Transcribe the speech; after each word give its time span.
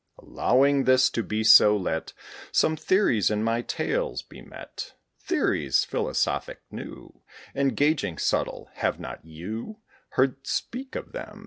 Allowing 0.17 0.85
this 0.85 1.11
to 1.11 1.21
be 1.21 1.43
so, 1.43 1.77
let 1.77 2.13
Some 2.51 2.75
theories 2.75 3.29
in 3.29 3.43
my 3.43 3.61
tales 3.61 4.23
be 4.23 4.41
met: 4.41 4.93
Theories 5.19 5.83
philosophic, 5.85 6.61
new, 6.71 7.21
Engaging, 7.53 8.17
subtle; 8.17 8.71
have 8.73 8.99
not 8.99 9.23
you 9.23 9.77
Heard 10.13 10.47
speak 10.47 10.95
of 10.95 11.11
them? 11.11 11.39